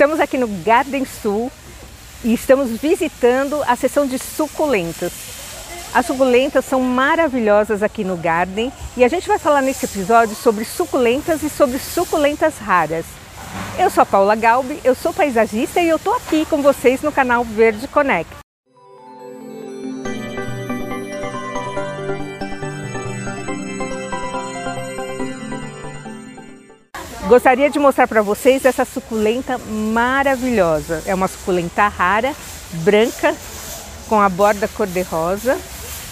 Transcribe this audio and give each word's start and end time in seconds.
Estamos 0.00 0.18
aqui 0.18 0.38
no 0.38 0.48
Garden 0.64 1.04
Sul 1.04 1.52
e 2.24 2.32
estamos 2.32 2.70
visitando 2.70 3.62
a 3.66 3.76
seção 3.76 4.06
de 4.06 4.18
suculentas. 4.18 5.12
As 5.92 6.06
suculentas 6.06 6.64
são 6.64 6.80
maravilhosas 6.80 7.82
aqui 7.82 8.02
no 8.02 8.16
Garden 8.16 8.72
e 8.96 9.04
a 9.04 9.08
gente 9.08 9.28
vai 9.28 9.38
falar 9.38 9.60
nesse 9.60 9.84
episódio 9.84 10.34
sobre 10.34 10.64
suculentas 10.64 11.42
e 11.42 11.50
sobre 11.50 11.78
suculentas 11.78 12.56
raras. 12.56 13.04
Eu 13.78 13.90
sou 13.90 14.00
a 14.00 14.06
Paula 14.06 14.34
Galbi, 14.34 14.80
eu 14.82 14.94
sou 14.94 15.12
paisagista 15.12 15.82
e 15.82 15.90
eu 15.90 15.96
estou 15.96 16.14
aqui 16.14 16.46
com 16.46 16.62
vocês 16.62 17.02
no 17.02 17.12
canal 17.12 17.44
Verde 17.44 17.86
Connect. 17.86 18.40
Gostaria 27.30 27.70
de 27.70 27.78
mostrar 27.78 28.08
para 28.08 28.22
vocês 28.22 28.64
essa 28.64 28.84
suculenta 28.84 29.56
maravilhosa. 29.56 31.00
É 31.06 31.14
uma 31.14 31.28
suculenta 31.28 31.86
rara, 31.86 32.34
branca, 32.82 33.32
com 34.08 34.20
a 34.20 34.28
borda 34.28 34.66
cor-de-rosa. 34.66 35.56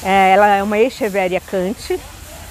É, 0.04 0.30
ela 0.30 0.46
é 0.46 0.62
uma 0.62 0.78
Echeveria 0.78 1.41
cante 1.41 1.98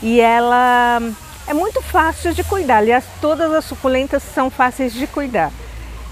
e 0.01 0.19
ela 0.19 0.99
é 1.47 1.53
muito 1.53 1.81
fácil 1.81 2.33
de 2.33 2.43
cuidar. 2.43 2.79
Aliás, 2.79 3.05
todas 3.21 3.53
as 3.53 3.63
suculentas 3.63 4.21
são 4.21 4.49
fáceis 4.49 4.91
de 4.91 5.07
cuidar. 5.07 5.49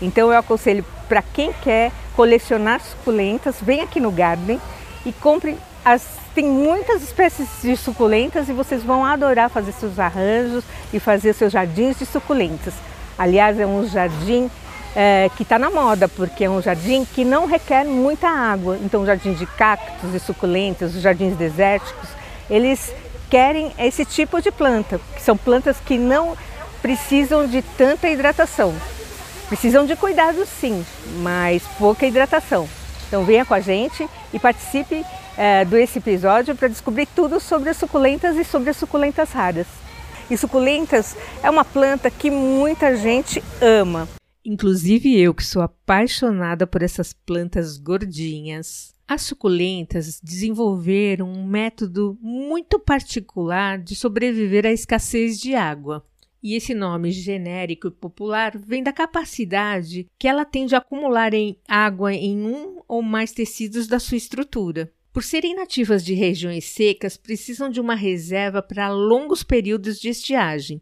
Então 0.01 0.31
eu 0.31 0.39
aconselho 0.39 0.85
para 1.09 1.21
quem 1.21 1.51
quer 1.61 1.91
colecionar 2.15 2.79
suculentas, 2.79 3.57
vem 3.61 3.81
aqui 3.81 3.99
no 3.99 4.11
Garden 4.11 4.61
e 5.05 5.11
compre 5.11 5.57
as 5.85 6.03
tem 6.35 6.43
muitas 6.43 7.01
espécies 7.01 7.47
de 7.61 7.77
suculentas 7.77 8.49
e 8.49 8.53
vocês 8.53 8.83
vão 8.83 9.05
adorar 9.05 9.49
fazer 9.49 9.71
seus 9.71 9.97
arranjos 9.97 10.65
e 10.91 10.99
fazer 10.99 11.31
seus 11.31 11.53
jardins 11.53 11.97
de 11.97 12.05
suculentas. 12.05 12.73
Aliás, 13.17 13.57
é 13.57 13.65
um 13.65 13.87
jardim 13.87 14.51
é, 14.93 15.31
que 15.37 15.43
está 15.43 15.57
na 15.57 15.69
moda, 15.69 16.09
porque 16.09 16.43
é 16.43 16.49
um 16.49 16.61
jardim 16.61 17.05
que 17.05 17.23
não 17.23 17.45
requer 17.45 17.85
muita 17.85 18.27
água. 18.27 18.77
Então, 18.83 19.05
jardim 19.05 19.33
de 19.33 19.45
cactos 19.45 20.13
e 20.13 20.19
suculentas, 20.19 20.93
os 20.93 21.01
jardins 21.01 21.37
desérticos, 21.37 22.09
eles 22.49 22.93
querem 23.29 23.71
esse 23.79 24.03
tipo 24.03 24.41
de 24.41 24.51
planta, 24.51 24.99
que 25.15 25.21
são 25.21 25.37
plantas 25.37 25.77
que 25.79 25.97
não 25.97 26.35
precisam 26.81 27.47
de 27.47 27.61
tanta 27.61 28.09
hidratação. 28.09 28.75
Precisam 29.47 29.85
de 29.85 29.95
cuidado 29.95 30.45
sim, 30.45 30.85
mas 31.21 31.63
pouca 31.79 32.05
hidratação. 32.05 32.67
Então 33.07 33.23
venha 33.23 33.45
com 33.45 33.53
a 33.53 33.61
gente 33.61 34.05
e 34.33 34.39
participe 34.39 35.05
é, 35.37 35.65
desse 35.65 35.99
episódio 35.99 36.55
para 36.55 36.67
descobrir 36.67 37.07
tudo 37.07 37.39
sobre 37.39 37.69
as 37.69 37.77
suculentas 37.77 38.35
e 38.37 38.43
sobre 38.43 38.69
as 38.69 38.77
suculentas 38.77 39.31
raras. 39.31 39.67
E 40.29 40.37
suculentas 40.37 41.15
é 41.43 41.49
uma 41.49 41.63
planta 41.63 42.09
que 42.09 42.31
muita 42.31 42.95
gente 42.95 43.43
ama. 43.61 44.07
Inclusive 44.43 45.19
eu, 45.19 45.33
que 45.33 45.43
sou 45.43 45.61
apaixonada 45.61 46.65
por 46.65 46.81
essas 46.81 47.13
plantas 47.13 47.77
gordinhas. 47.77 48.93
As 49.07 49.21
suculentas 49.21 50.19
desenvolveram 50.21 51.27
um 51.27 51.45
método 51.45 52.17
muito 52.21 52.79
particular 52.79 53.77
de 53.77 53.95
sobreviver 53.95 54.65
à 54.65 54.71
escassez 54.71 55.39
de 55.39 55.53
água. 55.53 56.03
E 56.41 56.55
esse 56.55 56.73
nome 56.75 57.11
genérico 57.11 57.87
e 57.87 57.91
popular 57.91 58.55
vem 58.57 58.83
da 58.83 58.93
capacidade 58.93 60.07
que 60.17 60.27
ela 60.27 60.45
tem 60.45 60.67
de 60.67 60.75
acumular 60.75 61.33
em 61.33 61.57
água 61.67 62.13
em 62.13 62.45
um 62.45 62.81
ou 62.87 63.01
mais 63.01 63.31
tecidos 63.31 63.87
da 63.87 63.99
sua 63.99 64.17
estrutura. 64.17 64.91
Por 65.15 65.23
serem 65.23 65.55
nativas 65.55 66.03
de 66.03 66.13
regiões 66.13 66.65
secas, 66.65 67.15
precisam 67.15 67.69
de 67.69 67.79
uma 67.79 67.95
reserva 67.95 68.61
para 68.61 68.89
longos 68.89 69.43
períodos 69.43 69.97
de 69.97 70.09
estiagem. 70.09 70.81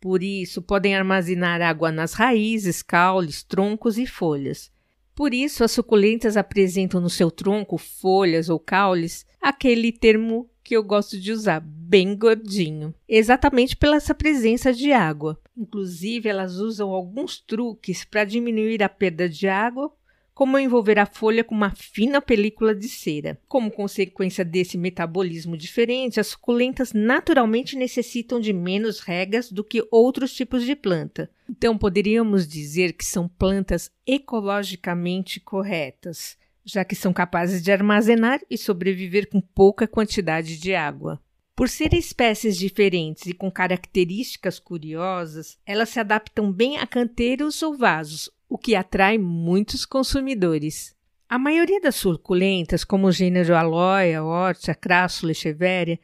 Por 0.00 0.22
isso, 0.22 0.62
podem 0.62 0.94
armazenar 0.94 1.60
água 1.60 1.90
nas 1.90 2.12
raízes, 2.12 2.80
caules, 2.80 3.42
troncos 3.42 3.98
e 3.98 4.06
folhas. 4.06 4.70
Por 5.16 5.34
isso, 5.34 5.64
as 5.64 5.72
suculentas 5.72 6.36
apresentam 6.36 7.00
no 7.00 7.10
seu 7.10 7.28
tronco, 7.28 7.76
folhas 7.76 8.48
ou 8.48 8.60
caules, 8.60 9.26
aquele 9.40 9.90
termo 9.90 10.48
que 10.62 10.76
eu 10.76 10.84
gosto 10.84 11.18
de 11.18 11.32
usar, 11.32 11.58
bem 11.58 12.16
gordinho, 12.16 12.94
exatamente 13.08 13.76
pela 13.76 13.96
essa 13.96 14.14
presença 14.14 14.72
de 14.72 14.92
água. 14.92 15.36
Inclusive, 15.56 16.28
elas 16.28 16.54
usam 16.54 16.90
alguns 16.90 17.40
truques 17.40 18.04
para 18.04 18.24
diminuir 18.24 18.80
a 18.80 18.88
perda 18.88 19.28
de 19.28 19.48
água 19.48 19.92
como 20.34 20.58
envolver 20.58 20.98
a 20.98 21.06
folha 21.06 21.44
com 21.44 21.54
uma 21.54 21.70
fina 21.70 22.20
película 22.20 22.74
de 22.74 22.88
cera. 22.88 23.38
Como 23.48 23.70
consequência 23.70 24.44
desse 24.44 24.78
metabolismo 24.78 25.56
diferente, 25.56 26.18
as 26.18 26.28
suculentas 26.28 26.92
naturalmente 26.92 27.76
necessitam 27.76 28.40
de 28.40 28.52
menos 28.52 29.00
regas 29.00 29.50
do 29.50 29.62
que 29.62 29.86
outros 29.90 30.32
tipos 30.34 30.64
de 30.64 30.74
planta. 30.74 31.30
Então, 31.48 31.76
poderíamos 31.76 32.48
dizer 32.48 32.94
que 32.94 33.04
são 33.04 33.28
plantas 33.28 33.90
ecologicamente 34.06 35.38
corretas, 35.38 36.36
já 36.64 36.84
que 36.84 36.94
são 36.94 37.12
capazes 37.12 37.62
de 37.62 37.70
armazenar 37.70 38.40
e 38.48 38.56
sobreviver 38.56 39.28
com 39.28 39.40
pouca 39.40 39.86
quantidade 39.86 40.58
de 40.58 40.74
água. 40.74 41.20
Por 41.54 41.68
serem 41.68 41.98
espécies 41.98 42.56
diferentes 42.56 43.26
e 43.26 43.34
com 43.34 43.50
características 43.50 44.58
curiosas, 44.58 45.58
elas 45.66 45.90
se 45.90 46.00
adaptam 46.00 46.50
bem 46.50 46.78
a 46.78 46.86
canteiros 46.86 47.62
ou 47.62 47.76
vasos, 47.76 48.30
o 48.52 48.58
que 48.58 48.74
atrai 48.74 49.16
muitos 49.16 49.86
consumidores. 49.86 50.94
A 51.26 51.38
maioria 51.38 51.80
das 51.80 51.94
suculentas, 51.94 52.84
como 52.84 53.06
o 53.06 53.10
gênero 53.10 53.56
Aloia, 53.56 54.22
Hortia, 54.22 54.74
Crassula 54.74 55.32
e 55.32 55.98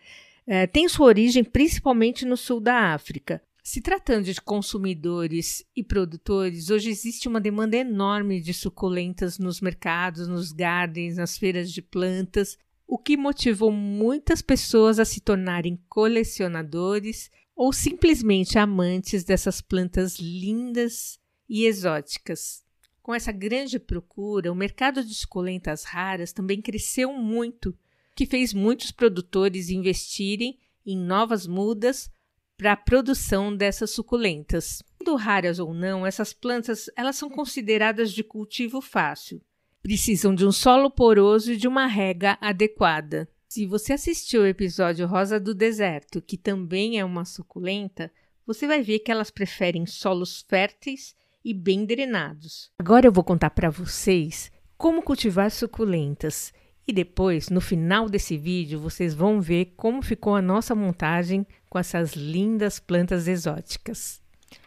eh, 0.47 0.67
tem 0.67 0.89
sua 0.89 1.09
origem 1.09 1.45
principalmente 1.45 2.25
no 2.25 2.39
sul 2.39 2.59
da 2.59 2.95
África. 2.95 3.43
Se 3.63 3.83
tratando 3.83 4.25
de 4.25 4.41
consumidores 4.41 5.63
e 5.77 5.85
produtores, 5.85 6.71
hoje 6.71 6.89
existe 6.89 7.29
uma 7.29 7.39
demanda 7.39 7.77
enorme 7.77 8.41
de 8.41 8.55
suculentas 8.55 9.39
nos 9.39 9.61
mercados, 9.61 10.27
nos 10.27 10.51
gardens, 10.51 11.19
nas 11.19 11.37
feiras 11.37 11.71
de 11.71 11.83
plantas, 11.83 12.57
o 12.87 12.97
que 12.97 13.15
motivou 13.15 13.71
muitas 13.71 14.41
pessoas 14.41 14.99
a 14.99 15.05
se 15.05 15.21
tornarem 15.21 15.79
colecionadores 15.87 17.31
ou 17.55 17.75
simplesmente 17.75 18.59
amantes 18.59 19.23
dessas 19.23 19.61
plantas 19.61 20.19
lindas 20.19 21.19
e 21.49 21.65
exóticas. 21.65 22.63
Com 23.03 23.15
essa 23.15 23.33
grande 23.33 23.79
procura, 23.79 24.53
o 24.53 24.55
mercado 24.55 25.03
de 25.03 25.15
suculentas 25.15 25.85
raras 25.85 26.33
também 26.33 26.61
cresceu 26.61 27.13
muito, 27.13 27.75
que 28.15 28.27
fez 28.27 28.53
muitos 28.53 28.91
produtores 28.91 29.71
investirem 29.71 30.59
em 30.85 30.97
novas 30.97 31.47
mudas 31.47 32.11
para 32.57 32.73
a 32.73 32.77
produção 32.77 33.55
dessas 33.57 33.93
suculentas. 33.93 34.83
Sendo 34.99 35.15
raras 35.15 35.59
ou 35.59 35.73
não, 35.73 36.05
essas 36.05 36.33
plantas 36.33 36.91
elas 36.97 37.17
são 37.17 37.31
consideradas 37.31 38.13
de 38.13 38.25
cultivo 38.25 38.81
fácil. 38.81 39.41
Precisam 39.81 40.35
de 40.35 40.45
um 40.45 40.53
solo 40.53 40.91
poroso 40.91 41.53
e 41.53 41.57
de 41.57 41.69
uma 41.69 41.87
rega 41.87 42.37
adequada. 42.41 43.29
Se 43.49 43.65
você 43.65 43.95
assistiu 43.95 44.43
o 44.43 44.47
episódio 44.47 45.07
Rosa 45.07 45.41
do 45.41 45.55
Deserto, 45.55 46.21
que 46.21 46.37
também 46.37 46.99
é 46.99 47.05
uma 47.05 47.25
suculenta, 47.25 48.13
você 48.45 48.67
vai 48.67 48.83
ver 48.83 48.99
que 48.99 49.11
elas 49.11 49.31
preferem 49.31 49.87
solos 49.87 50.45
férteis 50.47 51.17
e 51.49 51.55
bem 51.55 51.87
drenados. 51.87 52.71
Agora 52.79 53.07
eu 53.07 53.13
vou 53.13 53.25
contar 53.25 53.49
para 53.49 53.71
vocês 53.71 54.53
como 54.77 55.01
cultivar 55.01 55.51
suculentas 55.51 56.53
e 56.87 56.93
depois, 56.93 57.49
no 57.49 57.59
final 57.59 58.07
desse 58.07 58.37
vídeo, 58.37 58.79
vocês 58.79 59.15
vão 59.15 59.41
ver 59.41 59.73
como 59.75 60.03
ficou 60.03 60.35
a 60.35 60.43
nossa 60.43 60.75
montagem 60.75 61.47
com 61.71 61.79
essas 61.79 62.13
lindas 62.13 62.79
plantas 62.79 63.27
exóticas. 63.27 64.21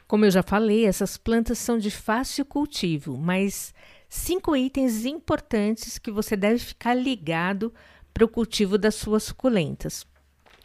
Como 0.07 0.25
eu 0.25 0.31
já 0.31 0.41
falei, 0.41 0.87
essas 0.87 1.17
plantas 1.17 1.59
são 1.59 1.77
de 1.77 1.91
fácil 1.91 2.45
cultivo, 2.45 3.15
mas 3.15 3.75
cinco 4.09 4.55
itens 4.55 5.05
importantes 5.05 5.99
que 5.99 6.09
você 6.09 6.35
deve 6.35 6.57
ficar 6.57 6.95
ligado 6.95 7.71
para 8.11 8.25
o 8.25 8.27
cultivo 8.27 8.75
das 8.75 8.95
suas 8.95 9.21
suculentas. 9.21 10.03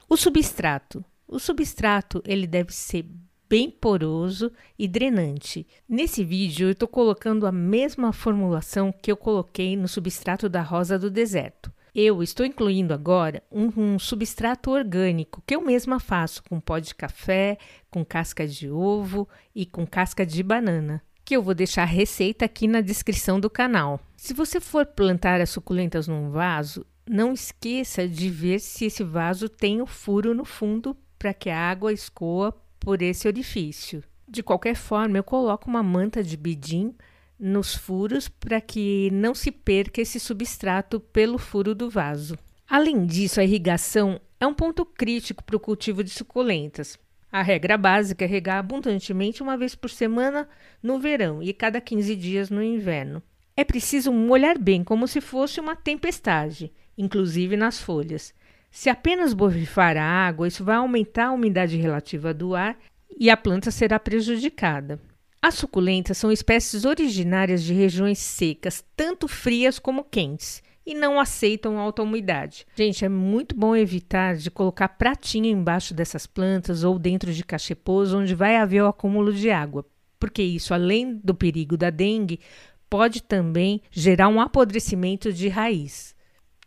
O 0.09 0.17
substrato. 0.17 1.05
O 1.29 1.39
substrato 1.39 2.23
ele 2.25 2.47
deve 2.47 2.73
ser 2.73 3.05
bem 3.49 3.71
poroso 3.71 4.53
e 4.79 4.89
drenante. 4.89 5.67
Nesse 5.89 6.25
vídeo 6.25 6.69
eu 6.69 6.73
estou 6.73 6.89
colocando 6.89 7.47
a 7.47 7.53
mesma 7.53 8.13
formulação 8.13 8.93
que 8.93 9.11
eu 9.11 9.17
coloquei 9.17 9.77
no 9.77 9.89
substrato 9.89 10.49
da 10.49 10.63
rosa 10.63 10.99
do 10.99 11.11
deserto. 11.11 11.73
Eu 11.95 12.23
estou 12.23 12.45
incluindo 12.45 12.93
agora 12.93 13.43
um, 13.51 13.73
um, 13.75 13.99
substrato 13.99 14.71
orgânico 14.71 15.43
que 15.47 15.57
eu 15.57 15.63
mesma 15.63 15.99
faço 15.99 16.43
com 16.43 16.61
pó 16.61 16.79
de 16.79 16.95
café, 16.95 17.57
com 17.91 18.05
casca 18.05 18.47
de 18.47 18.71
ovo 18.71 19.27
e 19.55 19.65
com 19.65 19.87
casca 19.87 20.27
de 20.27 20.43
banana, 20.43 21.03
que 21.25 21.35
eu 21.35 21.43
vou 21.43 21.55
deixar 21.55 21.83
a 21.83 21.87
receita 21.87 22.45
aqui 22.45 22.69
na 22.69 22.83
descrição 22.83 23.41
do 23.41 23.49
canal. 23.49 23.99
Se 24.15 24.35
você 24.35 24.61
for 24.61 24.85
plantar 24.85 25.41
as 25.41 25.49
suculentas 25.49 26.07
num 26.07 26.31
vaso, 26.31 26.85
não 27.09 27.33
esqueça 27.33 28.07
de 28.07 28.29
ver 28.29 28.61
se 28.61 28.85
esse 28.85 29.03
vaso 29.03 29.49
tem 29.49 29.81
o 29.81 29.87
furo 29.87 30.35
no 30.35 30.45
fundo 30.45 30.95
para 31.19 31.33
que 31.33 31.49
a 31.49 31.59
água 31.59 31.95
escoa 31.95 32.55
por 32.87 33.03
esse 33.03 33.27
orifício. 33.27 34.01
De 34.29 34.45
qualquer 34.45 34.77
forma, 34.77 35.19
eu 35.19 35.25
coloco 35.25 35.69
uma 35.69 35.83
manta 35.83 36.23
de 36.23 36.37
bidim 36.37 36.95
nos 37.37 37.75
furos 37.75 38.29
para 38.29 38.61
que 38.61 39.11
não 39.11 39.35
se 39.35 39.51
perca 39.51 40.01
esse 40.01 40.21
substrato 40.21 41.01
pelo 41.01 41.37
furo 41.37 41.75
do 41.75 41.91
vaso. 41.91 42.39
Além 42.65 43.05
disso, 43.05 43.41
a 43.41 43.45
irrigação 43.45 44.21
é 44.39 44.47
um 44.47 44.55
ponto 44.55 44.85
crítico 44.85 45.43
para 45.43 45.57
o 45.57 45.61
cultivo 45.61 46.05
de 46.05 46.11
suculentas. 46.11 46.97
A 47.33 47.43
regra 47.43 47.77
básica 47.77 48.25
é 48.25 48.29
regar 48.29 48.59
abundantemente 48.59 49.43
uma 49.43 49.57
vez 49.57 49.75
por 49.75 49.91
semana 49.91 50.49
no 50.81 51.01
verão 51.01 51.43
e 51.43 51.53
cada 51.53 51.81
15 51.81 52.15
dias 52.15 52.51
no 52.51 52.63
inverno. 52.63 53.21
É 53.57 53.65
preciso 53.65 54.13
molhar 54.13 54.61
bem, 54.61 54.85
como 54.85 55.09
se 55.09 55.21
fosse 55.21 55.59
uma 55.59 55.75
tempestade, 55.75 56.73
inclusive 56.97 57.57
nas 57.57 57.81
folhas. 57.81 58.33
Se 58.71 58.91
apenas 58.91 59.33
borrifar 59.33 59.97
a 59.97 60.05
água, 60.05 60.49
isso 60.49 60.65
vai 60.65 60.77
aumentar 60.77 61.27
a 61.27 61.33
umidade 61.33 61.77
relativa 61.77 62.35
do 62.35 62.55
ar 62.55 62.77
e 63.19 63.31
a 63.31 63.37
planta 63.37 63.71
será 63.71 63.99
prejudicada. 63.99 65.01
As 65.41 65.55
suculentas 65.55 66.19
são 66.19 66.33
espécies 66.33 66.85
originárias 66.85 67.63
de 67.63 67.73
regiões 67.73 68.19
secas, 68.19 68.85
tanto 68.97 69.29
frias 69.29 69.79
como 69.79 70.03
quentes, 70.03 70.63
e 70.85 70.95
não 70.95 71.21
aceitam 71.21 71.79
alta 71.79 72.03
umidade. 72.03 72.67
Gente, 72.77 73.05
é 73.05 73.09
muito 73.09 73.57
bom 73.57 73.75
evitar 73.75 74.37
de 74.37 74.51
colocar 74.51 74.89
pratinha 74.89 75.51
embaixo 75.51 75.93
dessas 75.93 76.27
plantas 76.27 76.85
ou 76.85 76.99
dentro 76.99 77.33
de 77.33 77.45
cachepôs 77.45 78.13
onde 78.13 78.35
vai 78.35 78.57
haver 78.57 78.83
o 78.83 78.89
acúmulo 78.89 79.33
de 79.33 79.51
água, 79.51 79.85
porque 80.19 80.43
isso, 80.43 80.73
além 80.73 81.21
do 81.23 81.35
perigo 81.35 81.77
da 81.77 81.91
dengue, 81.91 82.41
pode 82.89 83.23
também 83.23 83.81
gerar 83.91 84.29
um 84.29 84.41
apodrecimento 84.41 85.33
de 85.33 85.49
raiz. 85.49 86.16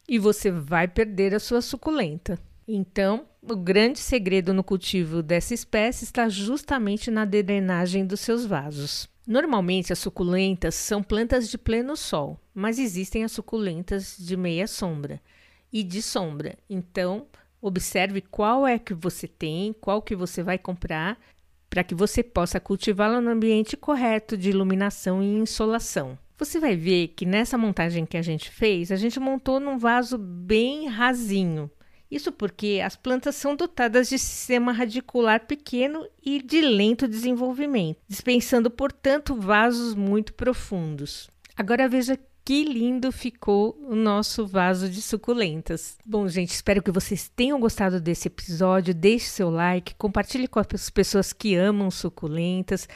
E 0.10 0.18
você 0.18 0.50
vai 0.50 0.88
perder 0.88 1.36
a 1.36 1.40
sua 1.40 1.62
suculenta. 1.62 2.40
Então, 2.68 3.28
o 3.44 3.56
grande 3.56 4.00
segredo 4.00 4.56
no 4.56 4.64
cultivo 4.64 5.22
dessa 5.22 5.54
espécie 5.54 6.04
está 6.04 6.28
justamente 6.28 7.12
na 7.12 7.26
drenagem 7.26 8.04
dos 8.08 8.20
seus 8.20 8.44
vasos. 8.44 9.08
Normalmente, 9.28 9.94
as 9.94 10.00
suculentas 10.00 10.74
são 10.74 11.04
plantas 11.04 11.48
de 11.48 11.60
pleno 11.60 11.96
sol, 11.96 12.40
mas 12.56 12.80
existem 12.80 13.24
as 13.24 13.32
suculentas 13.32 14.18
de 14.18 14.36
meia 14.36 14.66
sombra 14.66 15.22
e 15.72 15.84
de 15.84 16.02
sombra. 16.02 16.58
Então, 16.68 17.28
observe 17.62 18.20
qual 18.20 18.66
é 18.66 18.80
que 18.80 18.96
você 18.96 19.28
tem, 19.28 19.74
qual 19.74 20.02
que 20.02 20.16
você 20.16 20.42
vai 20.42 20.58
comprar, 20.58 21.20
para 21.70 21.84
que 21.84 21.94
você 21.94 22.24
possa 22.24 22.60
cultivá-la 22.60 23.22
no 23.22 23.30
ambiente 23.30 23.78
correto 23.78 24.36
de 24.36 24.50
iluminação 24.50 25.22
e 25.22 25.28
insolação. 25.28 26.18
Você 26.40 26.58
vai 26.58 26.76
ver 26.76 27.10
que 27.10 27.26
nessa 27.26 27.58
montagem 27.58 28.06
que 28.06 28.16
a 28.16 28.22
gente 28.22 28.50
fez, 28.50 28.94
a 28.94 28.96
gente 28.96 29.20
montou 29.20 29.60
num 29.60 29.78
vaso 29.78 30.18
bem 30.18 30.88
rasinho, 30.88 31.70
isso 32.10 32.32
porque 32.32 32.82
as 32.84 32.96
plantas 32.96 33.36
são 33.36 33.56
dotadas 33.56 34.10
de 34.10 34.18
sistema 34.18 34.72
radicular 34.72 35.46
pequeno 35.46 36.08
e 36.24 36.42
de 36.42 36.62
lento 36.62 37.08
desenvolvimento, 37.08 38.00
dispensando, 38.08 38.72
portanto, 38.72 39.36
vasos 39.36 39.94
muito 39.94 40.34
profundos. 40.34 41.30
Agora 41.56 41.88
veja 41.88 42.18
que 42.44 42.64
lindo 42.64 43.12
ficou 43.12 43.78
o 43.84 43.94
nosso 43.94 44.48
vaso 44.48 44.90
de 44.90 45.04
suculentas. 45.04 45.98
Bom, 46.04 46.28
gente, 46.28 46.50
espero 46.50 46.82
que 46.82 46.90
vocês 46.90 47.30
tenham 47.36 47.60
gostado 47.60 48.02
desse 48.02 48.28
episódio. 48.28 48.92
Deixe 48.92 49.28
seu 49.28 49.52
like, 49.52 49.94
compartilhe 49.94 50.48
com 50.48 50.60
as 50.60 50.90
pessoas 50.90 51.32
que 51.32 51.54
amam 51.54 51.92
suculentas. 51.92 52.88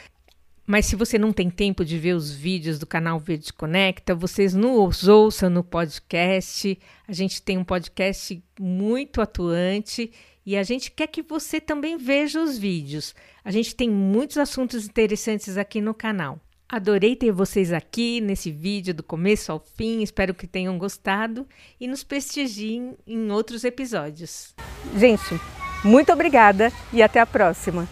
Mas 0.66 0.86
se 0.86 0.96
você 0.96 1.18
não 1.18 1.32
tem 1.32 1.50
tempo 1.50 1.84
de 1.84 1.98
ver 1.98 2.14
os 2.14 2.30
vídeos 2.30 2.78
do 2.78 2.86
canal 2.86 3.18
Verde 3.18 3.52
Conecta, 3.52 4.14
vocês 4.14 4.54
nos 4.54 5.06
ouçam 5.06 5.50
no 5.50 5.62
podcast. 5.62 6.78
A 7.06 7.12
gente 7.12 7.42
tem 7.42 7.58
um 7.58 7.64
podcast 7.64 8.42
muito 8.58 9.20
atuante 9.20 10.10
e 10.46 10.56
a 10.56 10.62
gente 10.62 10.90
quer 10.90 11.06
que 11.06 11.22
você 11.22 11.60
também 11.60 11.98
veja 11.98 12.40
os 12.40 12.56
vídeos. 12.56 13.14
A 13.44 13.50
gente 13.50 13.74
tem 13.74 13.90
muitos 13.90 14.38
assuntos 14.38 14.86
interessantes 14.86 15.58
aqui 15.58 15.82
no 15.82 15.92
canal. 15.92 16.40
Adorei 16.66 17.14
ter 17.14 17.30
vocês 17.30 17.70
aqui 17.70 18.20
nesse 18.22 18.50
vídeo 18.50 18.94
do 18.94 19.02
começo 19.02 19.52
ao 19.52 19.60
fim. 19.60 20.02
Espero 20.02 20.32
que 20.32 20.46
tenham 20.46 20.78
gostado 20.78 21.46
e 21.78 21.86
nos 21.86 22.02
prestigiem 22.02 22.96
em 23.06 23.30
outros 23.30 23.64
episódios. 23.64 24.54
Gente, 24.96 25.38
muito 25.84 26.10
obrigada 26.10 26.72
e 26.90 27.02
até 27.02 27.20
a 27.20 27.26
próxima. 27.26 27.86